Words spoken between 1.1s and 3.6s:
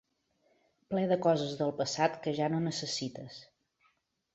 de coses del passat que ja no necessites.